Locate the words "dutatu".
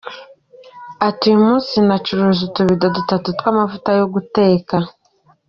2.97-3.27